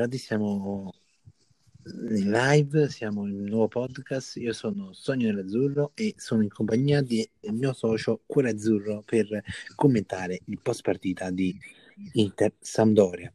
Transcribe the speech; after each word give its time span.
ritrovati, 0.00 0.18
siamo 0.18 0.92
in 1.84 2.30
live, 2.30 2.88
siamo 2.88 3.26
in 3.26 3.40
un 3.40 3.44
nuovo 3.44 3.68
podcast. 3.68 4.36
Io 4.36 4.52
sono 4.52 4.92
Sogno 4.92 5.26
Nell'Azzurro 5.26 5.92
e 5.94 6.14
sono 6.16 6.42
in 6.42 6.48
compagnia 6.48 7.02
del 7.02 7.28
mio 7.50 7.72
socio 7.72 8.22
Cuore 8.24 8.50
Azzurro 8.50 9.02
per 9.02 9.26
commentare 9.74 10.40
il 10.46 10.58
post 10.62 10.82
partita 10.82 11.30
di 11.30 11.58
Inter 12.12 12.54
Sampdoria. 12.60 13.32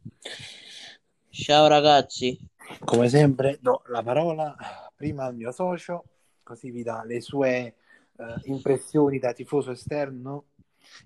Ciao 1.28 1.66
ragazzi. 1.68 2.36
Come 2.84 3.08
sempre 3.08 3.58
do 3.60 3.82
la 3.88 4.02
parola 4.02 4.56
prima 4.96 5.24
al 5.24 5.36
mio 5.36 5.52
socio, 5.52 6.04
così 6.42 6.70
vi 6.70 6.82
dà 6.82 7.04
le 7.04 7.20
sue 7.20 7.74
uh, 8.16 8.24
impressioni 8.44 9.18
da 9.18 9.32
tifoso 9.32 9.70
esterno 9.70 10.46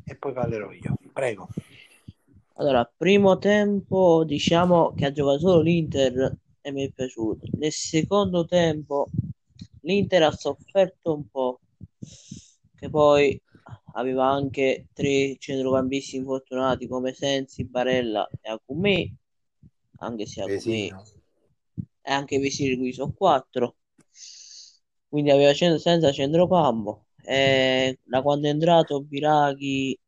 e 0.05 0.17
poi 0.17 0.33
parlerò 0.33 0.71
io. 0.73 0.95
Prego. 1.13 1.49
Allora, 2.61 2.85
primo 2.95 3.39
tempo 3.39 4.23
diciamo 4.23 4.93
che 4.93 5.07
ha 5.07 5.13
giocato 5.13 5.39
solo 5.39 5.61
l'Inter 5.63 6.37
e 6.61 6.73
mi 6.73 6.85
è 6.85 6.91
piaciuto. 6.93 7.47
Nel 7.53 7.73
secondo 7.73 8.45
tempo 8.45 9.09
l'Inter 9.81 10.25
ha 10.25 10.31
sofferto 10.31 11.15
un 11.15 11.27
po', 11.31 11.61
che 12.77 12.91
poi 12.91 13.41
aveva 13.95 14.27
anche 14.27 14.89
tre 14.93 15.37
centrocampisti 15.39 16.17
infortunati 16.17 16.87
come 16.87 17.15
Sensi, 17.15 17.65
Barella 17.65 18.29
e 18.43 18.51
Acumè, 18.51 19.09
anche 20.01 20.27
se 20.27 20.43
Acumè 20.43 20.89
e 22.03 22.13
anche 22.13 22.39
Vesiri 22.39 22.77
qui 22.77 22.93
sono 22.93 23.15
quattro, 23.15 23.77
quindi 25.09 25.31
aveva 25.31 25.55
senza 25.55 26.13
centrocampo. 26.13 27.07
E 27.25 28.01
da 28.05 28.21
quando 28.21 28.49
è 28.49 28.51
entrato 28.51 29.01
Biraghi 29.01 29.99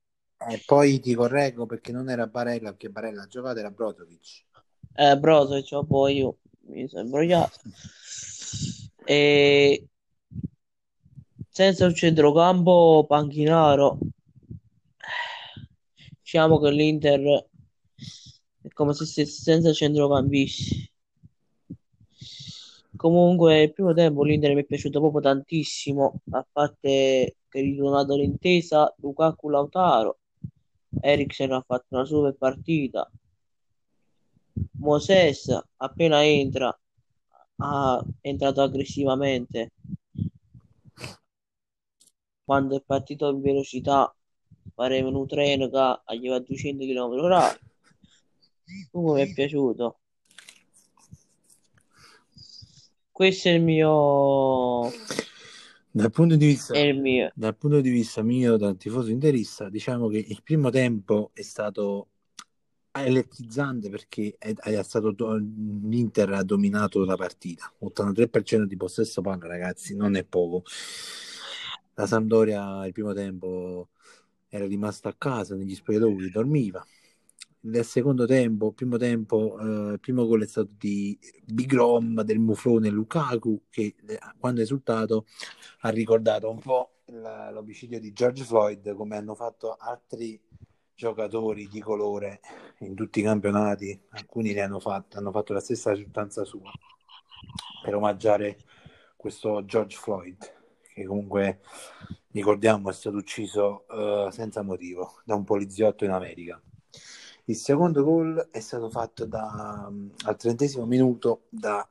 e 0.48 0.62
poi 0.64 1.00
ti 1.00 1.14
correggo 1.14 1.66
perché 1.66 1.92
non 1.92 2.08
era 2.08 2.26
Barella, 2.26 2.70
perché 2.70 2.90
Barella 2.90 3.22
ha 3.22 3.26
giocato, 3.26 3.58
era 3.58 3.70
Brozovic. 3.70 4.44
Eh, 4.94 5.18
Brozovic, 5.18 5.84
poi 5.86 6.16
io 6.16 6.38
mi 6.66 6.88
sono 6.88 7.04
imbrogliato. 7.04 7.60
E 9.04 9.86
senza 11.48 11.86
un 11.86 11.94
centrocampo 11.94 13.04
panchinaro, 13.06 13.98
diciamo 16.20 16.58
che 16.58 16.70
l'Inter 16.70 17.48
è 18.62 18.68
come 18.72 18.94
se 18.94 19.04
stesse 19.04 19.42
senza 19.42 19.72
centrocampisti. 19.72 20.90
Comunque, 22.96 23.62
il 23.62 23.72
primo 23.72 23.92
tempo 23.94 24.22
l'Inter 24.22 24.54
mi 24.54 24.62
è 24.62 24.64
piaciuto 24.64 25.00
proprio 25.00 25.22
tantissimo, 25.22 26.20
a 26.30 26.46
parte 26.50 27.36
che 27.48 27.60
ritornato 27.60 28.16
l'intesa 28.16 28.94
Lukaku 28.98 29.48
Lautaro 29.48 30.18
Eriksen 31.00 31.52
ha 31.52 31.62
fatto 31.66 31.86
una 31.90 32.04
super 32.04 32.34
partita. 32.36 33.10
Moses 34.78 35.58
appena 35.76 36.24
entra 36.24 36.76
ha 37.56 38.04
entrato 38.20 38.60
aggressivamente. 38.60 39.72
Quando 42.44 42.76
è 42.76 42.82
partito 42.84 43.30
in 43.30 43.40
velocità 43.40 44.14
pareva 44.74 45.08
un 45.08 45.26
treno 45.26 45.68
che 45.68 46.00
arriva 46.04 46.36
a 46.36 46.40
200 46.40 46.84
km 46.84 47.32
h 47.32 47.58
Comunque 48.90 49.24
mi 49.24 49.30
è 49.30 49.34
piaciuto. 49.34 49.98
Questo 53.10 53.48
è 53.48 53.52
il 53.52 53.62
mio 53.62 54.90
dal 55.92 56.10
punto, 56.10 56.36
di 56.36 56.46
vista, 56.46 56.72
dal 57.34 57.56
punto 57.56 57.80
di 57.80 57.90
vista 57.90 58.22
mio, 58.22 58.56
da 58.56 58.74
tifoso 58.74 59.10
interista, 59.10 59.68
diciamo 59.68 60.08
che 60.08 60.18
il 60.18 60.40
primo 60.42 60.70
tempo 60.70 61.30
è 61.34 61.42
stato 61.42 62.08
elettrizzante 62.90 63.90
perché 63.90 64.36
è, 64.38 64.54
è 64.54 64.82
stato 64.82 65.14
l'Inter 65.36 66.32
ha 66.32 66.42
dominato 66.42 67.04
la 67.04 67.16
partita. 67.16 67.70
83% 67.82 68.62
di 68.62 68.76
possesso 68.76 69.20
palla 69.20 69.46
ragazzi 69.46 69.94
non 69.94 70.16
è 70.16 70.24
poco. 70.24 70.62
La 71.94 72.06
Sampdoria 72.06 72.86
il 72.86 72.92
primo 72.92 73.12
tempo 73.12 73.88
era 74.48 74.66
rimasta 74.66 75.10
a 75.10 75.14
casa 75.16 75.54
negli 75.54 75.74
spogliatoi 75.74 76.30
dormiva 76.30 76.84
nel 77.62 77.84
secondo 77.84 78.26
tempo, 78.26 78.72
primo 78.72 78.96
tempo, 78.96 79.58
eh, 79.58 79.92
il 79.92 80.00
primo 80.00 80.26
gol 80.26 80.42
è 80.42 80.46
stato 80.46 80.70
di 80.76 81.18
Big 81.44 81.72
Rom 81.72 82.22
del 82.22 82.38
muflone 82.38 82.88
Lukaku 82.88 83.64
che 83.70 83.94
eh, 84.06 84.18
quando 84.38 84.60
è 84.60 84.64
esultato 84.64 85.26
ha 85.80 85.88
ricordato 85.90 86.50
un 86.50 86.58
po' 86.58 87.02
l'omicidio 87.06 88.00
di 88.00 88.12
George 88.12 88.44
Floyd 88.44 88.94
come 88.94 89.16
hanno 89.16 89.34
fatto 89.34 89.76
altri 89.78 90.40
giocatori 90.94 91.68
di 91.68 91.80
colore 91.80 92.40
in 92.80 92.94
tutti 92.94 93.20
i 93.20 93.22
campionati, 93.22 94.00
alcuni 94.10 94.52
ne 94.52 94.60
hanno 94.62 94.80
fatto, 94.80 95.18
hanno 95.18 95.30
fatto 95.30 95.52
la 95.52 95.60
stessa 95.60 95.92
risultanza 95.92 96.44
sua 96.44 96.70
per 97.82 97.94
omaggiare 97.94 98.58
questo 99.16 99.64
George 99.64 99.96
Floyd 99.96 100.36
che 100.94 101.04
comunque 101.04 101.60
ricordiamo 102.32 102.90
è 102.90 102.92
stato 102.92 103.16
ucciso 103.16 103.84
uh, 103.88 104.30
senza 104.30 104.62
motivo 104.62 105.20
da 105.24 105.34
un 105.34 105.44
poliziotto 105.44 106.04
in 106.04 106.10
America 106.10 106.60
il 107.44 107.56
secondo 107.56 108.04
gol 108.04 108.48
è 108.50 108.60
stato 108.60 108.88
fatto 108.88 109.24
da, 109.26 109.90
al 110.24 110.36
trentesimo 110.36 110.86
minuto 110.86 111.42
da 111.48 111.86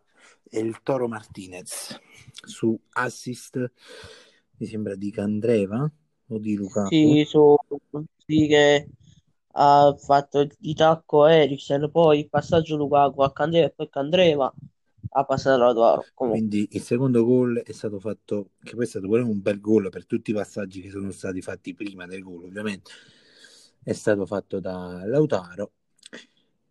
El 0.49 0.81
Toro 0.83 1.07
Martinez 1.07 1.99
su 2.45 2.77
assist, 2.91 3.71
mi 4.57 4.65
sembra 4.65 4.95
di 4.95 5.11
Candreva 5.11 5.89
o 6.27 6.37
di 6.37 6.55
Luca. 6.55 6.85
Sì, 6.87 7.23
su, 7.27 7.55
sì, 8.25 8.47
che 8.47 8.87
ha 9.53 9.95
fatto 9.97 10.39
il 10.39 10.75
tacco 10.75 11.25
Eriksen, 11.25 11.89
poi 11.91 12.19
il 12.19 12.29
passaggio 12.29 12.77
Lukaku 12.77 13.21
a 13.21 13.33
Candreva 13.33 13.67
e 13.67 13.71
poi 13.71 13.89
Candreva 13.89 14.53
ha 15.13 15.25
passato 15.25 15.61
la 15.61 15.73
tua. 15.73 16.03
Quindi 16.15 16.67
il 16.71 16.81
secondo 16.81 17.25
gol 17.25 17.61
è 17.65 17.71
stato 17.73 17.99
fatto, 17.99 18.51
che 18.63 18.75
poi 18.75 18.85
è 18.85 18.87
stato 18.87 19.07
pure 19.07 19.21
un 19.21 19.41
bel 19.41 19.59
gol 19.59 19.89
per 19.89 20.05
tutti 20.05 20.31
i 20.31 20.33
passaggi 20.33 20.81
che 20.81 20.89
sono 20.89 21.11
stati 21.11 21.41
fatti 21.41 21.73
prima 21.73 22.05
del 22.05 22.21
gol, 22.21 22.45
ovviamente 22.45 22.91
è 23.83 23.93
stato 23.93 24.25
fatto 24.25 24.59
da 24.59 25.03
Lautaro. 25.05 25.71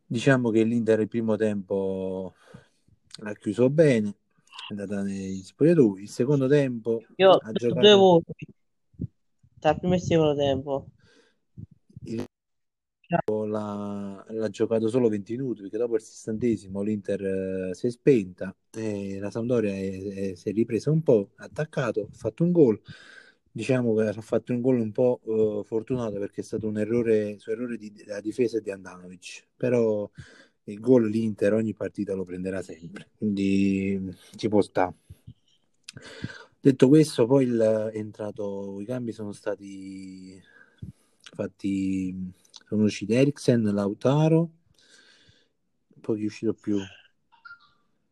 Diciamo 0.06 0.50
che 0.50 0.62
l'Inter 0.64 1.00
il 1.00 1.08
primo 1.08 1.36
tempo 1.36 2.34
l'ha 3.18 3.32
chiuso 3.34 3.70
bene, 3.70 4.08
è 4.08 4.72
andata 4.72 5.02
negli 5.02 5.42
spogliatoi. 5.42 6.02
Il 6.02 6.08
secondo 6.08 6.48
tempo 6.48 7.02
Io 7.16 7.30
ha 7.30 7.52
giocato 7.52 7.80
due 7.80 7.94
voti 7.94 8.46
dal 9.54 9.78
primo 9.78 9.94
e 9.94 9.98
secondo 9.98 10.34
tempo. 10.34 10.86
Il... 12.04 12.24
L'ha, 13.26 14.24
l'ha, 14.28 14.48
giocato 14.50 14.86
solo 14.86 15.08
20 15.08 15.32
minuti 15.32 15.62
perché 15.62 15.76
dopo 15.76 15.96
il 15.96 16.00
sessantesimo 16.00 16.80
l'Inter 16.80 17.24
eh, 17.70 17.74
si 17.74 17.88
è 17.88 17.90
spenta 17.90 18.54
e 18.70 19.18
la 19.18 19.32
Sampdoria 19.32 19.72
è, 19.72 20.30
è, 20.30 20.34
si 20.36 20.48
è 20.48 20.52
ripresa 20.52 20.92
un 20.92 21.02
po', 21.02 21.30
ha 21.34 21.44
attaccato, 21.46 22.02
ha 22.02 22.16
fatto 22.16 22.44
un 22.44 22.52
gol 22.52 22.80
diciamo 23.52 23.94
che 23.94 24.08
ha 24.08 24.20
fatto 24.20 24.52
un 24.52 24.60
gol 24.60 24.80
un 24.80 24.92
po' 24.92 25.20
uh, 25.24 25.62
fortunato 25.64 26.18
perché 26.18 26.40
è 26.40 26.44
stato 26.44 26.66
un 26.66 26.78
errore 26.78 27.38
su 27.38 27.50
errore 27.50 27.76
di, 27.76 27.92
della 27.92 28.20
difesa 28.20 28.60
di 28.60 28.70
Andanovic. 28.70 29.46
Però 29.56 30.08
il 30.64 30.80
gol 30.80 31.08
l'Inter 31.08 31.54
ogni 31.54 31.74
partita 31.74 32.14
lo 32.14 32.24
prenderà 32.24 32.62
sempre. 32.62 33.08
Quindi 33.16 34.16
ci 34.36 34.48
può 34.48 34.60
stare 34.60 34.94
detto 36.60 36.88
questo 36.88 37.26
poi 37.26 37.44
il, 37.44 37.90
è 37.92 37.96
entrato 37.96 38.80
i 38.80 38.84
cambi 38.84 39.12
sono 39.12 39.32
stati 39.32 40.40
fatti 41.32 42.32
sono 42.68 42.84
usciti 42.84 43.14
Eriksen, 43.14 43.62
Lautaro 43.62 44.50
poi 46.00 46.16
chi 46.16 46.22
è 46.22 46.26
uscito 46.26 46.54
più? 46.54 46.78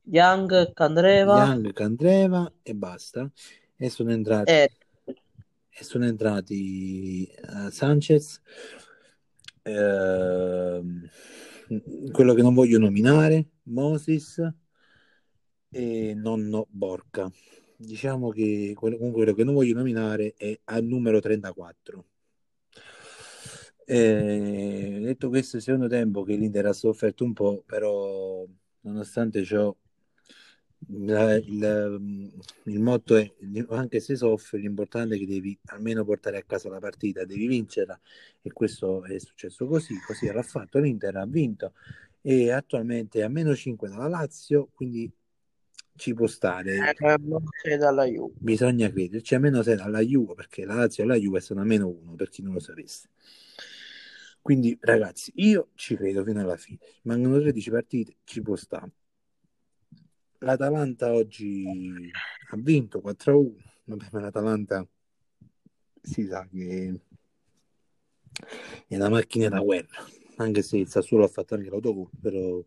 Young, 0.02 0.72
Candreva 0.72 1.44
Young, 1.44 1.72
Candreva 1.72 2.52
e 2.62 2.74
basta. 2.74 3.30
E 3.76 3.90
sono 3.90 4.10
entrati 4.10 4.50
eh 4.50 4.70
e 5.78 5.84
sono 5.84 6.06
entrati 6.06 7.30
uh, 7.42 7.70
Sanchez, 7.70 8.40
eh, 9.62 10.82
quello 12.10 12.34
che 12.34 12.42
non 12.42 12.54
voglio 12.54 12.78
nominare, 12.78 13.50
Moses 13.64 14.42
e 15.70 16.14
nonno 16.14 16.66
Borca. 16.70 17.30
Diciamo 17.76 18.30
che 18.30 18.72
quello, 18.74 18.96
comunque 18.96 19.22
quello 19.22 19.36
che 19.36 19.44
non 19.44 19.54
voglio 19.54 19.74
nominare 19.74 20.34
è 20.36 20.58
al 20.64 20.84
numero 20.84 21.20
34. 21.20 22.04
Eh, 23.84 24.98
detto 25.00 25.28
questo, 25.28 25.60
secondo 25.60 25.86
tempo 25.88 26.22
che 26.24 26.34
l'Inter 26.34 26.66
ha 26.66 26.72
sofferto 26.72 27.24
un 27.24 27.32
po', 27.32 27.62
però 27.64 28.44
nonostante 28.80 29.44
ciò 29.44 29.74
il, 30.86 31.44
il, 31.46 32.32
il, 32.64 32.80
motto 32.80 33.16
è 33.16 33.30
anche 33.70 34.00
se 34.00 34.16
soffri 34.16 34.60
l'importante 34.60 35.16
è 35.16 35.18
che 35.18 35.26
devi 35.26 35.58
almeno 35.66 36.04
portare 36.04 36.38
a 36.38 36.42
casa 36.44 36.68
la 36.68 36.78
partita 36.78 37.24
devi 37.24 37.46
vincerla. 37.46 37.98
E 38.40 38.52
questo 38.52 39.04
è 39.04 39.18
successo 39.18 39.66
così 39.66 39.94
così 40.06 40.30
l'ha 40.30 40.42
fatto. 40.42 40.78
l'Inter 40.78 41.16
ha 41.16 41.26
vinto 41.26 41.72
e 42.20 42.50
attualmente 42.50 43.20
è 43.20 43.22
a 43.22 43.28
meno 43.28 43.54
5 43.54 43.88
dalla 43.88 44.08
Lazio 44.08 44.68
quindi 44.72 45.10
ci 45.96 46.14
può 46.14 46.26
stare. 46.26 46.76
Eh, 46.76 46.94
bisogna 48.38 48.90
crederci 48.90 49.34
a 49.34 49.40
meno 49.40 49.62
6 49.62 49.76
dalla 49.76 50.00
Juve 50.00 50.34
perché 50.34 50.64
la 50.64 50.74
Lazio 50.74 51.02
e 51.02 51.06
la 51.06 51.16
Juve 51.16 51.40
sono 51.40 51.60
a 51.60 51.64
meno 51.64 51.88
1 51.88 52.14
per 52.14 52.28
chi 52.28 52.42
non 52.42 52.54
lo 52.54 52.60
sapesse. 52.60 53.08
Quindi, 54.40 54.78
ragazzi, 54.80 55.30
io 55.34 55.70
ci 55.74 55.94
credo 55.96 56.24
fino 56.24 56.40
alla 56.40 56.56
fine. 56.56 56.78
Mancano 57.02 57.38
13 57.38 57.70
partite, 57.70 58.16
ci 58.24 58.40
può 58.40 58.56
stare. 58.56 58.92
L'Atalanta 60.40 61.12
oggi 61.12 62.10
ha 62.50 62.56
vinto 62.56 63.00
4-1. 63.00 63.52
Vabbè, 63.84 64.08
ma 64.12 64.20
l'Atalanta 64.20 64.86
si 66.00 66.26
sa 66.26 66.46
che 66.50 67.00
è 68.86 68.94
una 68.96 69.08
macchina 69.08 69.48
da 69.48 69.60
guerra. 69.60 70.04
Anche 70.36 70.62
se 70.62 70.76
il 70.76 70.88
Sassuolo 70.88 71.24
ha 71.24 71.28
fatto 71.28 71.54
anche 71.54 71.68
l'autogol, 71.68 72.08
però 72.20 72.62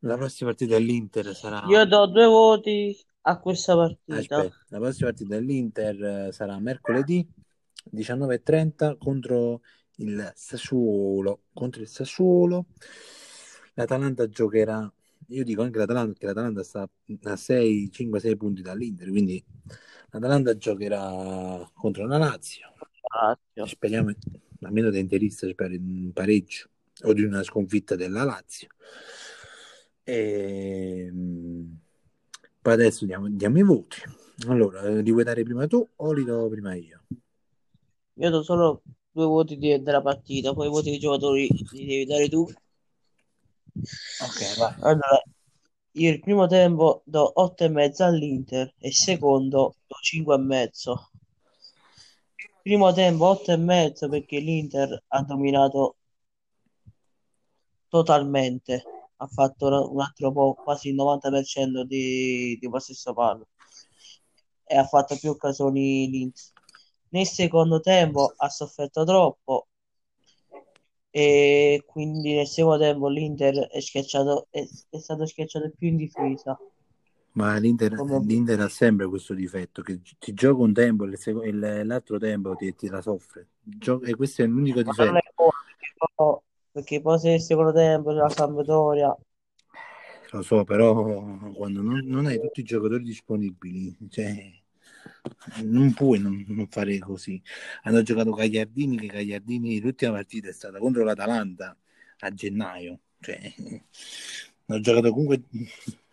la 0.00 0.16
prossima 0.16 0.50
partita 0.50 0.76
dell'Inter 0.76 1.34
sarà. 1.34 1.64
Io 1.66 1.84
do 1.84 2.06
due 2.06 2.26
voti 2.26 2.96
a 3.22 3.38
questa 3.38 3.74
partita. 3.74 4.18
Aspetta, 4.18 4.64
la 4.68 4.78
prossima 4.78 5.08
partita 5.08 5.34
dell'Inter 5.34 6.04
eh, 6.04 6.32
sarà 6.32 6.58
mercoledì 6.58 7.26
19.30 7.92 8.96
contro 8.96 9.62
il 9.96 10.32
Sassuolo. 10.34 11.42
Contro 11.52 11.82
il 11.82 11.88
Sassuolo. 11.88 12.66
L'Atalanta 13.74 14.28
giocherà. 14.28 14.90
Io 15.30 15.44
dico 15.44 15.62
anche 15.62 15.78
l'Atalanta 15.78 16.10
perché 16.10 16.26
l'Atalanta 16.26 16.64
sta 16.64 16.88
a 17.22 17.36
6, 17.36 17.90
5-6 17.92 18.36
punti 18.36 18.62
dall'Inter, 18.62 19.08
quindi 19.10 19.42
l'Atalanta 20.10 20.56
giocherà 20.56 21.70
contro 21.72 22.04
la 22.06 22.18
Lazio. 22.18 22.72
Lazio. 23.08 23.66
Speriamo, 23.66 24.10
almeno 24.62 24.90
da 24.90 24.98
interista, 24.98 25.46
spero 25.46 25.74
in 25.74 26.04
un 26.06 26.12
pareggio 26.12 26.68
o 27.04 27.12
di 27.12 27.22
una 27.22 27.44
sconfitta 27.44 27.94
della 27.94 28.24
Lazio. 28.24 28.68
E 30.02 31.06
ehm, 31.06 31.78
poi 32.60 32.72
adesso 32.72 33.04
diamo, 33.04 33.28
diamo, 33.28 33.58
i 33.58 33.62
voti. 33.62 34.00
Allora, 34.48 34.88
li 34.88 35.12
vuoi 35.12 35.22
dare 35.22 35.44
prima 35.44 35.68
tu 35.68 35.86
o 35.96 36.12
li 36.12 36.24
do 36.24 36.48
prima 36.48 36.74
io? 36.74 37.04
Io 38.14 38.30
do 38.30 38.42
solo 38.42 38.82
due 39.12 39.26
voti 39.26 39.58
della 39.58 40.02
partita, 40.02 40.52
poi 40.54 40.66
i 40.66 40.70
voti 40.70 40.90
dei 40.90 40.98
giocatori 40.98 41.48
li 41.70 41.86
devi 41.86 42.04
dare 42.04 42.28
tu. 42.28 42.48
Ok, 44.22 44.56
vai. 44.58 44.74
Allora, 44.80 45.22
il 45.92 46.20
primo 46.20 46.46
tempo 46.46 47.02
do 47.04 47.32
8,5 47.36 48.02
all'Inter 48.02 48.74
e 48.78 48.88
il 48.88 48.94
secondo 48.94 49.76
do 49.86 49.96
5,5. 50.00 51.10
Primo 52.62 52.92
tempo 52.92 53.26
8,5 53.30 54.08
perché 54.08 54.38
l'Inter 54.38 55.02
ha 55.08 55.22
dominato 55.22 55.96
totalmente 57.88 58.84
ha 59.16 59.26
fatto 59.26 59.90
un 59.92 60.00
altro 60.00 60.32
po' 60.32 60.54
quasi 60.54 60.88
il 60.88 60.94
90% 60.94 61.84
di, 61.84 62.56
di 62.58 62.68
possesso 62.70 63.12
palla 63.12 63.44
e 64.64 64.76
ha 64.76 64.84
fatto 64.84 65.16
più 65.18 65.30
occasioni 65.30 66.08
l'Inter. 66.08 66.44
Nel 67.10 67.26
secondo 67.26 67.80
tempo 67.80 68.32
ha 68.36 68.48
sofferto 68.48 69.04
troppo 69.04 69.68
e 71.10 71.84
quindi 71.86 72.34
nel 72.34 72.46
secondo 72.46 72.78
tempo 72.78 73.08
l'Inter 73.08 73.68
è, 73.68 73.80
schiacciato, 73.80 74.46
è, 74.50 74.64
è 74.90 74.98
stato 74.98 75.26
schiacciato 75.26 75.72
più 75.76 75.88
in 75.88 75.96
difesa. 75.96 76.58
Ma 77.32 77.56
l'Inter, 77.58 77.94
Come... 77.94 78.24
l'Inter, 78.24 78.60
ha 78.60 78.68
sempre 78.68 79.06
questo 79.06 79.34
difetto 79.34 79.82
che 79.82 80.00
ti 80.18 80.34
gioca 80.34 80.62
un 80.62 80.72
tempo 80.72 81.04
e 81.04 81.52
l'altro 81.84 82.18
tempo 82.18 82.54
ti, 82.56 82.74
ti 82.74 82.88
la 82.88 83.00
soffre. 83.00 83.48
Gio- 83.62 84.02
e 84.02 84.14
questo 84.14 84.42
è 84.42 84.46
l'unico 84.46 84.82
difetto 84.82 86.42
perché 86.72 87.00
poi 87.00 87.18
se 87.18 87.30
il 87.32 87.40
secondo 87.40 87.72
tempo 87.72 88.10
la 88.12 88.28
Sampdoria 88.28 89.16
lo 90.32 90.42
so 90.42 90.62
però 90.64 90.94
quando 91.52 91.82
non, 91.82 92.00
non, 92.04 92.26
hai 92.26 92.40
tutti 92.40 92.60
i 92.60 92.64
giocatori 92.64 93.02
disponibili 93.02 93.96
cioè, 94.08 94.59
non 95.62 95.92
puoi 95.92 96.18
non, 96.18 96.44
non, 96.48 96.66
fare 96.68 96.98
così. 96.98 97.40
Hanno 97.82 98.02
giocato 98.02 98.32
Gagliardini 98.32 98.96
che 98.96 99.06
Gagliardini 99.06 99.80
l'ultima 99.80 100.12
partita 100.12 100.48
è 100.48 100.52
stata 100.52 100.78
contro 100.78 101.04
l'Atalanta 101.04 101.76
a 102.20 102.34
gennaio. 102.34 103.00
Cioè, 103.20 103.54
hanno 104.66 104.80
giocato 104.80 105.10
comunque 105.10 105.42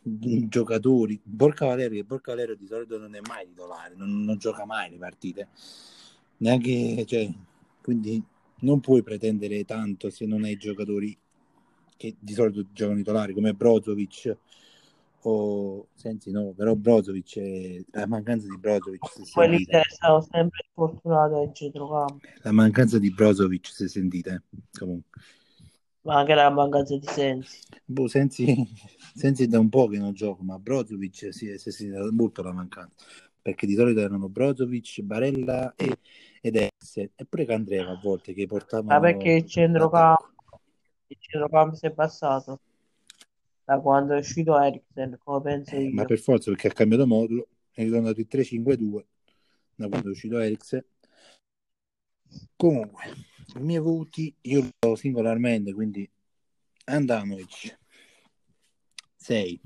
giocatori. 0.02 1.20
Borca 1.24 1.66
Valerio 1.66 2.04
Borca 2.04 2.32
Valerio 2.32 2.56
di 2.56 2.68
solito 2.68 2.98
non 2.98 3.16
è 3.16 3.20
mai 3.28 3.48
titolare 3.48 3.94
non, 3.96 4.24
non 4.24 4.38
gioca 4.38 4.66
mai 4.66 4.90
le 4.92 4.98
partite. 4.98 5.48
Neanche 6.38 7.06
cioè, 7.06 7.30
quindi 7.82 8.24
non 8.60 8.80
puoi 8.80 9.04
pretendere 9.04 9.66
tanto 9.66 10.10
se 10.10 10.26
non 10.26 10.44
hai 10.44 10.58
giocatori 10.58 11.18
che 11.96 12.16
di 12.20 12.34
solito 12.34 12.66
giocano 12.72 12.98
titolari 12.98 13.34
come 13.34 13.54
Brozovic 13.54 14.38
o 15.22 15.88
Sensi 15.94 16.32
no, 16.32 16.54
però 16.56 16.76
Brozovic 16.76 17.38
è... 17.40 17.84
la 17.92 18.08
mancanza 18.08 18.48
di 18.48 18.58
Brozovic 18.58 19.10
si 19.10 19.32
poi 19.34 19.50
lì 19.50 19.64
stato 19.64 20.28
sempre 20.32 20.66
fortunato 20.74 21.52
centrocampo 21.54 22.20
la 22.44 22.52
mancanza 22.52 23.00
di 23.00 23.12
Brozovic 23.12 23.68
si 23.68 23.88
sentite 23.88 24.44
comunque. 24.78 25.22
Ma 26.02 26.20
anche 26.20 26.36
la 26.36 26.50
mancanza 26.50 26.96
di 26.96 27.06
Sensi. 27.06 27.60
Boh, 27.84 28.08
Sensi, 28.08 28.46
Sensi 29.14 29.44
è 29.44 29.48
da 29.48 29.60
un 29.60 29.68
po' 29.68 29.88
che 29.88 29.98
non 29.98 30.14
gioco 30.14 30.44
ma 30.44 30.58
Brozovic 30.58 31.34
si 31.34 31.50
è 31.50 31.58
sentita 31.58 32.08
molto 32.12 32.42
la 32.42 32.54
mancanza. 32.54 33.06
Perché 33.42 33.66
di 33.66 33.76
solito 33.76 34.00
erano 34.00 34.30
Brozovic, 34.30 35.02
Barella 35.02 35.74
e, 35.76 35.98
ed 36.42 36.56
Eriksen 36.56 37.10
e 37.16 37.26
pure 37.26 37.46
Candreva 37.46 37.92
a 37.92 38.00
volte 38.02 38.34
che 38.34 38.46
portavano 38.46 38.88
ma 38.88 39.00
perché 39.00 39.32
il 39.32 39.46
centrocampo 39.46 40.36
il 41.08 41.18
centrocampo 41.20 41.76
si 41.76 41.86
è 41.86 41.92
passato 41.92 42.60
da 43.68 43.82
quando 43.82 44.14
è 44.14 44.20
uscito 44.20 44.58
Eriksen 44.58 45.20
come 45.22 45.42
penso 45.42 45.76
eh, 45.76 45.84
io. 45.84 45.94
ma 45.94 46.06
per 46.06 46.20
forza 46.20 46.50
perché 46.50 46.70
ha 46.70 46.72
cambiato 46.72 47.06
modulo 47.06 47.50
è 47.74 47.84
ritornato 47.84 48.22
il 48.22 48.28
3-5-2 48.30 49.06
da 49.76 49.90
quando 49.90 50.08
è 50.08 50.12
uscito 50.12 50.40
Eriksen. 50.40 50.86
Comunque 52.56 53.04
i 53.56 53.60
miei 53.60 53.80
voti 53.80 54.34
io 54.42 54.62
li 54.62 54.74
do 54.80 54.96
singolarmente 54.96 55.74
quindi 55.74 56.10
Andanovic 56.86 57.78
6 59.18 59.62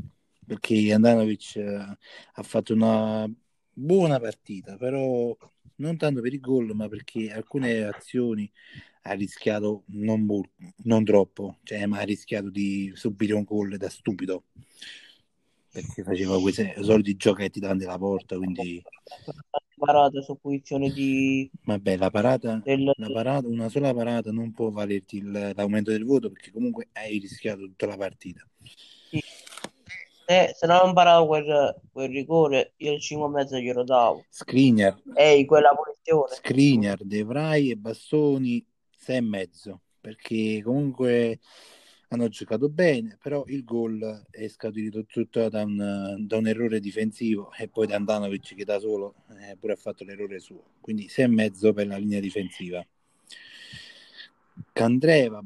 perché 0.48 0.93
Andanovic 0.93 1.55
eh, 1.58 1.98
ha 2.34 2.43
fatto 2.43 2.74
una 2.74 3.31
buona 3.72 4.20
partita, 4.20 4.77
però 4.77 5.38
non 5.75 5.98
tanto 5.98 6.22
per 6.22 6.34
il 6.34 6.39
gol, 6.39 6.74
ma 6.74 6.89
perché 6.89 7.31
alcune 7.31 7.84
azioni 7.84 8.51
ha 9.03 9.13
rischiato 9.13 9.84
non, 9.88 10.25
molto, 10.25 10.51
non 10.84 11.03
troppo, 11.03 11.58
cioè, 11.63 11.86
ma 11.86 12.00
ha 12.00 12.03
rischiato 12.03 12.50
di 12.50 12.91
subire 12.96 13.34
un 13.34 13.43
gol 13.43 13.77
da 13.77 13.89
stupido 13.89 14.46
perché 15.72 16.03
faceva 16.03 16.39
quei 16.39 16.53
soliti 16.81 17.15
giochetti 17.15 17.60
davanti 17.60 17.86
alla 17.86 17.98
porta. 17.98 18.36
Quindi 18.36 18.81
parata 19.77 20.22
su 20.22 20.38
posizione 20.39 20.91
di 20.91 21.50
vabbè, 21.63 21.98
la 21.98 22.12
parata, 22.12 22.62
del... 22.63 22.91
la 22.96 23.12
parata, 23.12 23.48
una 23.48 23.70
sola 23.70 23.93
parata 23.93 24.31
non 24.31 24.51
può 24.51 24.70
valerti 24.70 25.17
il, 25.17 25.53
l'aumento 25.55 25.91
del 25.91 26.05
voto 26.05 26.29
perché 26.29 26.51
comunque 26.51 26.89
hai 26.93 27.17
rischiato 27.17 27.62
tutta 27.62 27.88
la 27.88 27.98
partita. 27.98 28.46
Sì 29.10 29.22
se, 30.31 30.53
se 30.55 30.67
non 30.67 30.93
paravo 30.93 31.27
quel, 31.27 31.75
quel 31.91 32.10
rigore, 32.10 32.74
io 32.77 32.93
il 32.93 33.01
5 33.01 33.27
e 33.27 33.29
mezzo 33.29 33.58
glielo 33.58 33.84
davo. 33.84 34.24
Skriniar. 34.29 35.01
Ehi, 35.15 35.46
quella 35.46 35.70
punizione. 35.75 36.34
Skriniar, 36.36 37.00
De 37.03 37.24
Vrij 37.24 37.72
e 37.72 37.75
Bastoni 37.75 38.65
6 39.01 39.15
e 39.17 39.22
mezzo, 39.22 39.81
perché 40.00 40.62
comunque 40.63 41.39
hanno 42.10 42.27
giocato 42.27 42.70
bene, 42.70 43.17
però 43.22 43.43
il 43.48 43.63
gol 43.63 44.25
è 44.29 44.48
scaturito 44.48 45.05
tutto 45.05 45.50
da 45.50 45.63
un, 45.63 46.17
da 46.20 46.38
un 46.38 46.48
errore 46.48 46.79
difensivo 46.79 47.51
e 47.58 47.67
poi 47.67 47.88
da 47.88 47.96
Andanovic 47.96 48.53
che 48.53 48.63
da 48.63 48.79
solo 48.79 49.15
eh, 49.39 49.55
pure 49.58 49.74
ha 49.74 49.77
fatto 49.77 50.03
l'errore 50.03 50.39
suo. 50.39 50.74
Quindi 50.81 51.08
6 51.08 51.25
e 51.25 51.27
mezzo 51.27 51.74
per 51.74 51.88
la 51.88 51.98
linea 51.98 52.20
difensiva. 52.20 52.86
Candreva, 54.72 55.43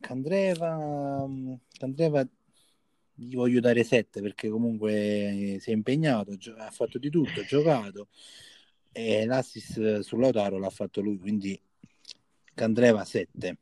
Candreva, 0.00 1.28
Candreva 1.76 2.26
gli 3.16 3.34
voglio 3.34 3.60
dare 3.60 3.84
7 3.84 4.22
perché 4.22 4.48
comunque 4.48 5.58
si 5.60 5.70
è 5.70 5.72
impegnato, 5.74 6.36
ha 6.56 6.70
fatto 6.70 6.98
di 6.98 7.10
tutto, 7.10 7.40
ha 7.40 7.44
giocato 7.44 8.08
e 8.92 9.26
l'assist 9.26 9.98
sull'Autaro 10.00 10.58
l'ha 10.58 10.70
fatto 10.70 11.00
lui, 11.00 11.18
quindi 11.18 11.60
Candreva 12.54 13.04
7. 13.04 13.58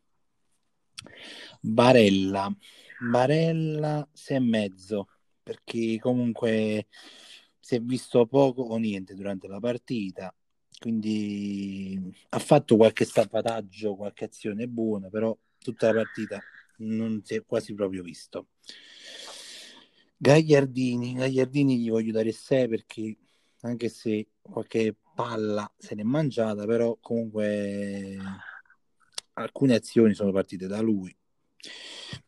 Barella, 1.61 2.55
Barella 3.01 4.09
6 4.13 4.37
e 4.37 4.41
mezzo 4.41 5.09
perché 5.43 5.99
comunque 5.99 6.87
si 7.59 7.75
è 7.77 7.81
visto 7.81 8.27
poco 8.27 8.63
o 8.63 8.77
niente 8.77 9.15
durante 9.15 9.49
la 9.49 9.59
partita 9.59 10.33
quindi 10.83 12.13
ha 12.31 12.39
fatto 12.41 12.75
qualche 12.75 13.05
salvataggio, 13.05 13.95
qualche 13.95 14.25
azione 14.25 14.67
buona, 14.67 15.09
però 15.09 15.37
tutta 15.57 15.87
la 15.87 16.03
partita 16.03 16.41
non 16.79 17.23
si 17.23 17.37
è 17.37 17.45
quasi 17.47 17.73
proprio 17.73 18.03
visto. 18.03 18.49
Gagliardini, 20.17 21.15
Gagliardini 21.15 21.79
gli 21.79 21.89
voglio 21.89 22.11
dare 22.11 22.33
6 22.33 22.67
perché 22.67 23.17
anche 23.61 23.89
se 23.89 24.27
qualche 24.41 24.97
palla 25.15 25.73
se 25.79 25.95
l'è 25.95 26.03
mangiata, 26.03 26.65
però 26.67 26.99
comunque 27.01 28.19
alcune 29.35 29.75
azioni 29.75 30.15
sono 30.15 30.33
partite 30.33 30.67
da 30.67 30.81
lui, 30.81 31.15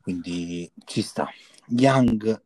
quindi 0.01 0.71
ci 0.85 1.03
sta. 1.03 1.29
Young, 1.69 2.43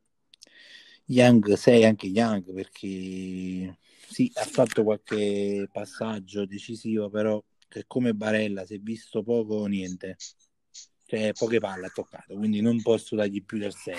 Young 1.06 1.52
6 1.54 1.84
anche 1.84 2.06
Young 2.06 2.52
perché 2.52 3.78
sì, 4.08 4.30
ha 4.34 4.44
fatto 4.44 4.84
qualche 4.84 5.68
passaggio 5.72 6.46
decisivo, 6.46 7.10
però 7.10 7.42
che 7.68 7.84
come 7.86 8.14
Barella 8.14 8.64
si 8.64 8.74
è 8.74 8.78
visto 8.78 9.22
poco 9.22 9.54
o 9.56 9.66
niente, 9.66 10.16
cioè 11.06 11.32
poche 11.32 11.58
palle 11.58 11.86
ha 11.86 11.90
toccato, 11.90 12.34
quindi 12.34 12.60
non 12.60 12.80
posso 12.80 13.16
dargli 13.16 13.44
più 13.44 13.58
del 13.58 13.74
6. 13.74 13.96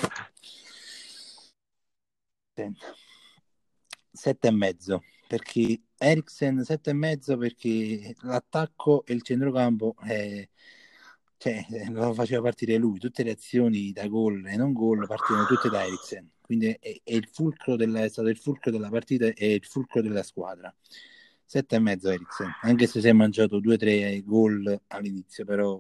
Sette 4.12 4.48
e 4.48 4.52
mezzo 4.52 5.04
perché 5.30 5.82
Eriksen 5.96 6.64
sette 6.64 6.90
e 6.90 6.94
mezzo 6.94 7.38
perché 7.38 8.16
l'attacco 8.22 9.06
e 9.06 9.14
il 9.14 9.22
centrocampo 9.22 9.94
è, 10.00 10.48
cioè, 11.38 11.66
lo 11.90 12.14
faceva 12.14 12.42
partire 12.42 12.78
lui, 12.78 12.98
tutte 12.98 13.22
le 13.22 13.32
azioni 13.32 13.92
da 13.92 14.08
gol 14.08 14.48
e 14.48 14.56
non 14.56 14.74
gol 14.74 15.06
partivano 15.06 15.46
tutte 15.46 15.70
da 15.70 15.86
Eriksen, 15.86 16.32
quindi 16.42 16.76
è, 16.80 17.02
è, 17.04 17.20
della, 17.76 18.04
è 18.04 18.10
stato 18.10 18.28
il 18.28 18.38
fulcro 18.38 18.72
della 18.72 18.90
partita 18.90 19.28
e 19.28 19.54
il 19.54 19.66
fulcro 19.66 20.02
della 20.02 20.24
squadra. 20.24 20.74
Sette 21.46 21.76
e 21.76 21.80
mezzo 21.80 22.10
Eriksen, 22.10 22.50
anche 22.62 22.88
se 22.88 23.00
si 23.00 23.08
è 23.08 23.14
mangiato 23.14 23.60
due 23.60 23.76
o 23.76 23.78
tre 23.78 24.24
gol 24.24 24.82
all'inizio, 24.88 25.46
però 25.46 25.80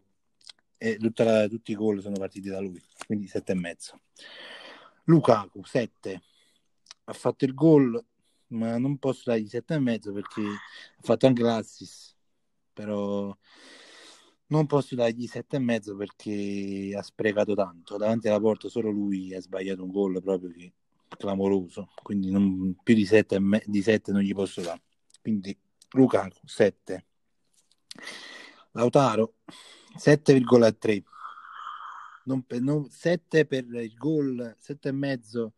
eh, 0.77 0.97
la, 0.99 1.47
tutti 1.47 1.71
i 1.71 1.75
gol 1.75 2.01
sono 2.01 2.17
partiti 2.17 2.49
da 2.49 2.59
lui, 2.59 2.79
quindi 3.07 3.25
sette 3.25 3.53
e 3.53 3.55
mezzo. 3.55 3.99
Lukaku, 5.05 5.63
7, 5.63 6.21
ha 7.05 7.13
fatto 7.13 7.45
il 7.45 7.55
gol, 7.55 8.03
ma 8.49 8.77
non 8.77 8.97
posso 8.97 9.23
dargli 9.25 9.47
sette 9.47 9.75
e 9.75 9.79
mezzo 9.79 10.11
perché 10.11 10.41
ha 10.41 11.01
fatto 11.01 11.27
anche 11.27 11.41
l'assist, 11.41 12.15
però 12.73 13.35
non 14.47 14.65
posso 14.65 14.95
dargli 14.95 15.27
sette 15.27 15.57
e 15.57 15.59
mezzo 15.59 15.95
perché 15.95 16.93
ha 16.95 17.01
sprecato 17.01 17.53
tanto. 17.53 17.97
Davanti 17.97 18.27
alla 18.27 18.39
porta 18.39 18.69
solo 18.69 18.89
lui 18.89 19.33
ha 19.33 19.41
sbagliato 19.41 19.83
un 19.83 19.91
gol 19.91 20.21
proprio 20.21 20.51
che 20.51 20.73
clamoroso, 21.17 21.89
quindi 22.03 22.31
non, 22.31 22.75
più 22.83 22.95
di 22.95 23.05
sette, 23.05 23.39
me- 23.39 23.63
di 23.65 23.81
sette 23.81 24.11
non 24.11 24.21
gli 24.21 24.33
posso 24.33 24.61
dare. 24.61 24.81
Quindi 25.21 25.57
Lukaku 25.91 26.47
7. 26.47 27.05
Lautaro 28.71 29.35
7,3. 29.97 31.03
Non 32.25 32.43
per, 32.43 32.61
non, 32.61 32.89
7 32.89 33.45
per 33.45 33.65
il 33.65 33.93
gol, 33.95 34.55
7 34.59 34.89
e 34.89 34.91
mezzo 34.91 35.53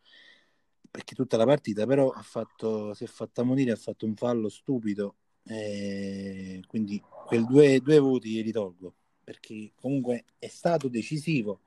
perché 0.92 1.16
tutta 1.16 1.38
la 1.38 1.46
partita, 1.46 1.86
però 1.86 2.10
ha 2.10 2.22
fatto, 2.22 2.94
si 2.94 3.06
è 3.06 3.08
fatta 3.08 3.44
morire, 3.44 3.72
ha 3.72 3.78
fatto 3.78 4.06
un 4.06 4.16
fallo 4.16 4.50
stupido, 4.50 5.16
eh, 5.46 6.62
quindi 6.68 7.02
quei 7.26 7.46
due, 7.46 7.80
due 7.80 7.98
voti 8.00 8.44
li 8.44 8.52
tolgo, 8.52 8.94
perché 9.24 9.72
comunque 9.76 10.26
è 10.38 10.48
stato 10.48 10.90
decisivo, 10.90 11.62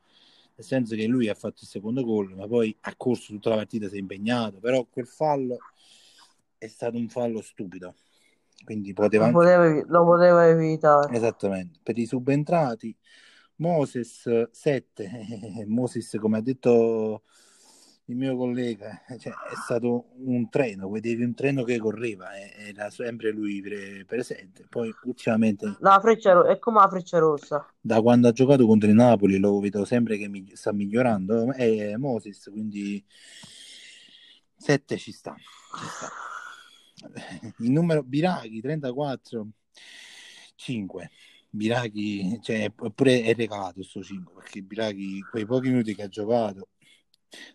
nel 0.57 0.67
senso 0.67 0.95
che 0.95 1.07
lui 1.07 1.29
ha 1.29 1.35
fatto 1.35 1.61
il 1.63 1.69
secondo 1.69 2.05
gol, 2.05 2.35
ma 2.37 2.47
poi 2.47 2.77
ha 2.83 2.95
corso 2.97 3.33
tutta 3.33 3.49
la 3.49 3.57
partita, 3.57 3.89
si 3.89 3.97
è 3.97 3.99
impegnato, 3.99 4.59
però 4.59 4.85
quel 4.85 5.07
fallo 5.07 5.57
è 6.59 6.67
stato 6.67 6.99
un 6.99 7.09
fallo 7.09 7.41
stupido. 7.41 7.95
Quindi 8.63 8.93
poteva 8.93 9.31
lo, 9.31 9.41
anche... 9.41 9.57
poteva, 9.57 9.85
lo 9.87 10.05
poteva 10.05 10.47
evitare. 10.49 11.15
Esattamente. 11.15 11.81
Per 11.83 11.99
i 11.99 12.07
subentrati, 12.07 12.95
Moses 13.57 14.49
7, 14.51 15.65
Moses 15.67 16.17
come 16.21 16.39
ha 16.39 16.41
detto 16.41 17.23
il 18.07 18.17
mio 18.17 18.37
collega, 18.37 19.03
cioè, 19.19 19.33
è 19.33 19.55
stato 19.63 20.11
un 20.17 20.49
treno, 20.51 20.91
vedevi 20.91 21.25
un 21.25 21.35
treno 21.35 21.63
che 21.63 21.79
correva, 21.79 22.37
era 22.37 22.91
sempre 22.91 23.31
lui 23.31 23.63
pre- 23.63 24.05
presente. 24.05 24.67
Poi 24.69 24.93
ultimamente... 25.05 25.77
La 25.81 25.99
freccia, 26.01 26.47
è 26.47 26.59
come 26.59 26.81
la 26.81 26.89
freccia 26.89 27.19
rossa. 27.19 27.67
Da 27.81 28.03
quando 28.03 28.29
ha 28.29 28.33
giocato 28.33 28.67
contro 28.67 28.89
il 28.89 28.95
Napoli 28.95 29.39
lo 29.39 29.59
vedo 29.59 29.87
sempre 29.87 30.19
che 30.19 30.29
mi, 30.29 30.51
sta 30.53 30.73
migliorando, 30.73 31.53
è 31.53 31.97
Moses, 31.97 32.49
quindi 32.51 33.03
7 34.57 34.97
ci 34.99 35.13
sta. 35.13 35.35
Ci 35.35 35.87
sta. 35.87 36.09
Il 37.59 37.71
numero 37.71 38.03
Biraghi 38.03 38.61
34, 38.61 39.47
5. 40.57 41.11
Biraghi, 41.49 42.41
cioè, 42.43 42.71
pure 42.71 43.23
è 43.23 43.35
regalato 43.35 43.83
sto 43.83 44.03
5 44.03 44.35
perché 44.35 44.61
Biraghi, 44.61 45.21
quei 45.21 45.47
pochi 45.47 45.69
minuti 45.69 45.95
che 45.95 46.03
ha 46.03 46.09
giocato, 46.09 46.69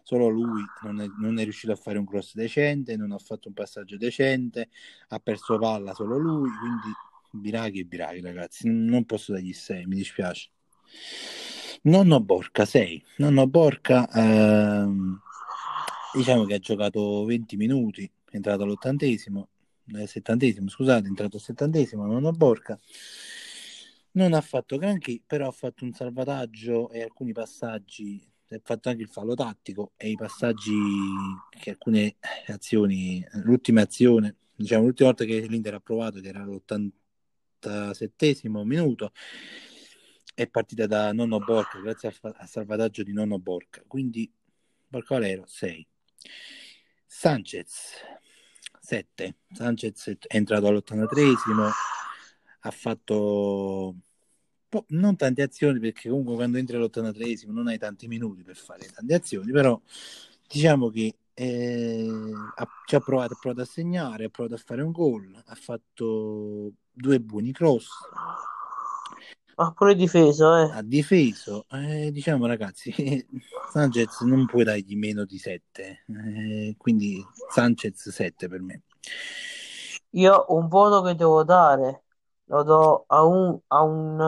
solo 0.04 0.28
lui 0.28 0.64
non 0.84 1.02
è, 1.02 1.08
non 1.20 1.40
è, 1.40 1.44
riuscito 1.44 1.74
a 1.74 1.76
fare 1.76 1.98
un 1.98 2.06
cross 2.06 2.34
decente, 2.34 2.96
non 2.96 3.12
ha 3.12 3.18
fatto 3.18 3.48
un 3.48 3.54
passaggio 3.54 3.98
decente, 3.98 4.70
ha 5.10 5.20
perso 5.20 5.58
palla 5.58 5.94
solo 5.94 6.18
lui, 6.18 6.50
quindi 6.50 6.92
Biraghi 7.32 7.80
e 7.80 7.86
Biraghi 7.86 8.22
ragazzi, 8.22 8.68
non 8.70 9.06
posso 9.06 9.34
dargli 9.34 9.54
6, 9.54 9.86
mi 9.86 9.96
dispiace. 9.96 10.50
Nonno 11.82 12.20
Borca 12.20 12.66
6, 12.66 13.04
Nonno 13.18 13.48
Borca 13.48 14.10
ehm, 14.12 15.20
diciamo 16.14 16.46
che 16.46 16.56
ha 16.56 16.60
giocato 16.60 17.24
20 17.24 17.56
minuti, 17.56 18.04
è 18.30 18.36
entrato 18.36 18.64
all'ottantesimo, 18.64 19.48
eh, 19.96 20.08
settantesimo, 20.08 20.70
scusate, 20.70 21.06
è 21.06 21.08
entrato 21.08 21.38
al 21.38 21.42
settantesimo, 21.42 22.06
Nonno 22.06 22.32
Borca. 22.32 22.78
Non 24.12 24.34
ha 24.34 24.42
fatto 24.42 24.78
granché, 24.78 25.22
però 25.26 25.48
ha 25.48 25.52
fatto 25.52 25.86
un 25.86 25.94
salvataggio 25.94 26.90
e 26.90 27.02
alcuni 27.04 27.32
passaggi 27.32 28.28
ha 28.56 28.62
fatto 28.64 28.90
anche 28.90 29.04
il 29.04 29.10
fallo 29.10 29.36
tattico 29.36 29.94
e 29.96 30.10
i 30.10 30.16
passaggi 30.16 30.74
che 31.50 31.70
alcune 31.72 32.18
azioni, 32.48 33.26
l'ultima 33.44 33.82
azione, 33.82 34.38
diciamo 34.56 34.86
l'ultima 34.86 35.10
volta 35.10 35.26
che 35.26 35.46
l'Inter 35.48 35.76
ha 35.76 35.80
provato, 35.80 36.20
che 36.20 36.28
era 36.28 36.44
l'87 36.44 38.50
minuto, 38.66 39.12
è 40.34 40.48
partita 40.48 40.88
da 40.88 41.14
Nonno 41.14 41.40
Borca, 41.40 41.80
grazie 41.80 42.10
al, 42.10 42.36
al 42.38 42.48
salvataggio 42.48 43.04
di 43.04 43.14
Nonno 43.14 43.40
Borca. 43.40 43.84
Quindi 43.86 44.32
Borca 44.88 45.16
Valero 45.16 45.46
6. 45.46 45.88
Sanchez 47.06 47.94
7. 48.80 49.36
Sanchez 49.52 50.10
è 50.10 50.36
entrato 50.36 50.68
all'83 50.68 51.34
ha 52.62 52.72
fatto 52.72 53.96
po- 54.70 54.86
non 54.90 55.16
tante 55.16 55.42
azioni 55.42 55.80
perché 55.80 56.10
comunque 56.10 56.36
quando 56.36 56.58
entri 56.58 56.78
all'83esimo 56.78 57.52
non 57.52 57.68
hai 57.68 57.78
tanti 57.78 58.08
minuti 58.08 58.44
per 58.44 58.56
fare 58.56 58.88
tante 58.94 59.14
azioni, 59.14 59.52
però 59.52 59.80
diciamo 60.48 60.90
che 60.90 61.16
eh, 61.34 62.08
ha, 62.56 62.68
ci 62.86 62.96
ha 62.96 63.00
provato, 63.00 63.34
ha 63.34 63.38
provato 63.40 63.62
a 63.62 63.66
segnare, 63.66 64.26
ha 64.26 64.30
provato 64.30 64.56
a 64.56 64.62
fare 64.64 64.82
un 64.82 64.92
gol, 64.92 65.42
ha 65.46 65.56
fatto 65.56 66.72
due 66.92 67.20
buoni 67.20 67.52
cross. 67.52 67.88
Ha 69.56 69.72
pure 69.74 69.96
difeso, 69.96 70.56
eh. 70.56 70.72
Ha 70.72 70.82
difeso, 70.82 71.66
eh, 71.72 72.12
diciamo 72.12 72.46
ragazzi, 72.46 72.94
Sanchez 73.72 74.22
non 74.22 74.46
puoi 74.46 74.64
dargli 74.64 74.96
meno 74.96 75.26
di 75.26 75.38
7, 75.38 76.06
eh, 76.08 76.76
quindi 76.78 77.22
Sanchez 77.50 78.10
7 78.10 78.48
per 78.48 78.62
me. 78.62 78.84
Io 80.12 80.46
un 80.50 80.68
voto 80.68 81.02
che 81.02 81.16
devo 81.16 81.44
dare 81.44 82.04
lo 82.50 82.64
do 82.64 83.06
a 83.08 83.24
un, 83.24 83.60
a 83.68 83.84
un, 83.84 84.20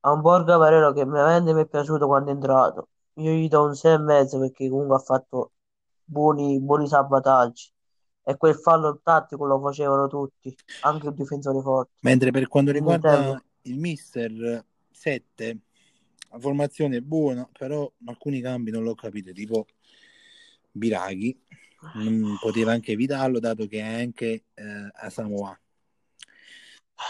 a 0.00 0.12
un 0.12 0.20
Borga 0.20 0.56
Varelo 0.56 0.92
che 0.92 1.04
veramente 1.04 1.54
mi 1.54 1.62
è 1.62 1.66
piaciuto 1.66 2.06
quando 2.06 2.30
è 2.30 2.34
entrato. 2.34 2.88
Io 3.14 3.32
gli 3.32 3.48
do 3.48 3.64
un 3.64 3.74
6 3.74 3.94
e 3.94 3.98
mezzo 3.98 4.38
perché 4.38 4.68
comunque 4.68 4.96
ha 4.96 5.00
fatto 5.00 5.52
buoni, 6.04 6.60
buoni 6.60 6.86
salvataggi. 6.86 7.70
E 8.24 8.36
quel 8.36 8.56
fallo 8.56 9.00
tattico 9.02 9.46
lo 9.46 9.60
facevano 9.60 10.06
tutti, 10.06 10.54
anche 10.80 11.08
i 11.08 11.14
difensori 11.14 11.60
forti. 11.62 11.92
Mentre 12.00 12.30
per 12.30 12.46
quanto 12.48 12.72
riguarda 12.72 13.42
il 13.62 13.78
mister 13.78 14.64
7, 14.90 15.58
la 16.30 16.38
formazione 16.38 16.98
è 16.98 17.00
buona, 17.00 17.48
però 17.56 17.90
alcuni 18.06 18.40
cambi 18.40 18.70
non 18.70 18.82
l'ho 18.82 18.94
capito, 18.94 19.32
tipo 19.32 19.66
Biraghi, 20.70 21.40
poteva 22.40 22.72
anche 22.72 22.92
evitarlo 22.92 23.38
dato 23.38 23.66
che 23.66 23.78
è 23.78 24.02
anche 24.02 24.44
eh, 24.54 24.90
a 24.92 25.08
Samoa 25.08 25.58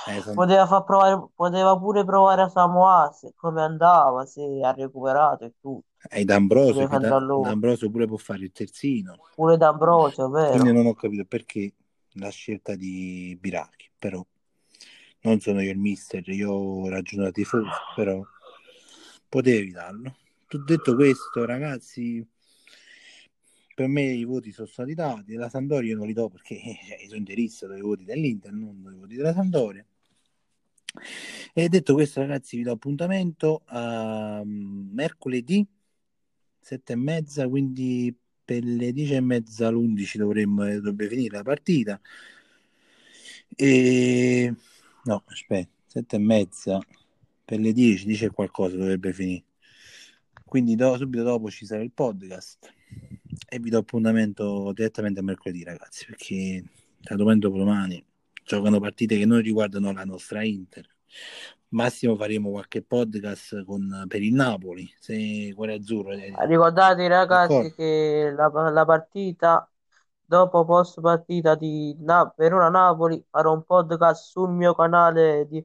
eh, 0.07 0.23
poteva, 0.35 0.67
far 0.67 0.85
provare, 0.85 1.29
poteva 1.35 1.79
pure 1.79 2.05
provare 2.05 2.43
a 2.43 2.49
Samoa 2.49 3.11
se, 3.13 3.33
come 3.37 3.63
andava, 3.63 4.25
se 4.27 4.43
ha 4.63 4.73
recuperato 4.73 5.45
e 5.45 5.55
tutto. 5.61 5.85
E 6.11 6.25
D'Ambrosio, 6.25 6.87
da, 6.87 6.99
D'Ambrosio 6.99 7.91
pure 7.91 8.07
può 8.07 8.17
fare 8.17 8.45
il 8.45 8.53
terzino. 8.53 9.17
Pure 9.35 9.57
D'Ambrosio, 9.57 10.29
vero? 10.29 10.51
Quindi 10.53 10.73
non 10.73 10.87
ho 10.87 10.95
capito 10.95 11.25
perché 11.25 11.73
la 12.13 12.31
scelta 12.31 12.75
di 12.77 13.37
Biracchi, 13.41 13.91
però 13.99 14.25
non 15.23 15.41
sono 15.41 15.61
io 15.61 15.73
il 15.73 15.79
mister, 15.79 16.27
io 16.29 16.53
ho 16.53 16.89
ragionato 16.89 17.33
tifoso, 17.33 17.69
però 17.95 18.23
potevi 19.29 19.73
darlo. 19.73 20.17
Detto 20.49 20.95
questo, 20.95 21.45
ragazzi, 21.45 22.27
per 23.79 23.87
me 23.87 24.03
i 24.03 24.25
voti 24.25 24.51
sono 24.51 24.67
stati 24.67 24.93
dati, 24.93 25.35
la 25.35 25.49
Sampdoria 25.49 25.91
io 25.93 25.97
non 25.99 26.09
li 26.09 26.13
do 26.13 26.29
perché 26.29 26.57
eh, 26.57 27.05
sono 27.05 27.19
interista 27.19 27.69
dai 27.69 27.81
voti 27.81 28.03
dell'Inter, 28.03 28.51
non 28.51 28.83
dai 28.83 28.93
voti 28.93 29.15
della 29.15 29.33
Sampdoria. 29.33 29.87
E 31.53 31.69
detto 31.69 31.95
questo, 31.95 32.19
ragazzi, 32.19 32.57
vi 32.57 32.65
do 32.65 32.73
appuntamento 32.73 33.63
a 33.67 34.43
mm, 34.45 34.93
mercoledì 34.93 35.65
sette 36.59 36.95
e 36.95 36.97
mezza, 36.97 37.49
quindi 37.49 38.13
per 38.45 38.65
le 38.65 38.91
dieci 38.93 39.15
e 39.15 39.21
mezza 39.21 39.69
all'undici 39.69 40.19
dovremmo, 40.19 40.65
dovrebbe 40.65 41.07
finire 41.07 41.37
la 41.37 41.45
partita. 41.45 42.01
E 43.55 44.53
no, 45.05 45.23
aspetta, 45.25 45.71
sette 45.87 46.17
e 46.17 46.19
mezza 46.19 46.81
per 47.45 47.61
le 47.61 47.73
dieci, 47.73 48.07
dice 48.07 48.31
qualcosa 48.31 48.77
dovrebbe 48.77 49.13
finire. 49.13 49.45
Quindi 50.45 50.75
do, 50.75 50.97
subito 50.97 51.23
dopo 51.23 51.49
ci 51.49 51.65
sarà 51.65 51.81
il 51.85 51.93
podcast 51.93 52.75
e 53.49 53.59
vi 53.59 53.71
do 53.71 53.79
appuntamento 53.79 54.73
direttamente 54.73 55.21
a 55.21 55.23
mercoledì, 55.23 55.65
ragazzi, 55.65 56.07
perché 56.07 56.65
da 57.01 57.17
domani 57.17 57.39
dopo 57.39 57.57
domani 57.57 58.05
giocano 58.45 58.81
partite 58.81 59.17
che 59.17 59.27
non 59.27 59.41
riguardano 59.41 59.93
la 59.93 60.05
nostra 60.05 60.43
Inter. 60.43 60.87
Massimo 61.71 62.17
faremo 62.17 62.51
qualche 62.51 62.83
podcast 62.83 63.63
con, 63.65 64.07
per 64.09 64.23
il 64.23 64.33
Napoli, 64.33 64.91
se 64.99 65.53
Cuore 65.55 65.75
Azzurro. 65.75 66.13
Ricordate 66.47 67.09
ragazzi 67.09 67.49
d'accordo? 67.49 67.75
che 67.75 68.33
la, 68.35 68.71
la 68.71 68.85
partita 68.87 69.71
dopo 70.25 70.65
post 70.65 71.01
partita 71.01 71.55
di 71.55 71.95
Na- 72.01 72.33
Verona 72.37 72.69
Napoli 72.71 73.23
farò 73.29 73.53
un 73.53 73.65
podcast 73.65 74.31
sul 74.31 74.51
mio 74.51 74.75
canale 74.75 75.47
di, 75.47 75.65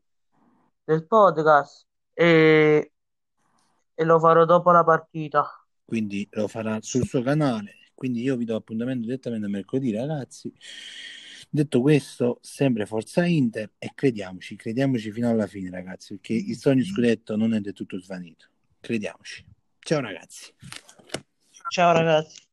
del 0.84 1.06
podcast 1.06 1.86
e, 2.14 2.92
e 3.94 4.04
lo 4.04 4.20
farò 4.20 4.44
dopo 4.46 4.72
la 4.72 4.84
partita. 4.84 5.63
Quindi 5.86 6.28
lo 6.32 6.48
farà 6.48 6.80
sul 6.82 7.06
suo 7.06 7.22
canale. 7.22 7.78
Quindi 7.94 8.22
io 8.22 8.36
vi 8.36 8.46
do 8.46 8.56
appuntamento 8.56 9.06
direttamente 9.06 9.46
a 9.46 9.50
mercoledì, 9.50 9.92
ragazzi. 9.92 10.52
Detto 11.50 11.82
questo, 11.82 12.40
sempre 12.42 12.86
Forza 12.86 13.26
Inter 13.26 13.74
e 13.78 13.92
crediamoci, 13.94 14.56
crediamoci 14.56 15.12
fino 15.12 15.30
alla 15.30 15.46
fine, 15.46 15.70
ragazzi, 15.70 16.16
perché 16.16 16.34
il 16.34 16.58
sogno 16.58 16.84
scudetto 16.84 17.36
non 17.36 17.54
è 17.54 17.60
del 17.60 17.74
tutto 17.74 18.00
svanito. 18.00 18.48
Crediamoci. 18.80 19.46
Ciao 19.80 20.02
ragazzi. 20.02 20.52
Ciao 21.70 21.94
ragazzi. 21.94 22.52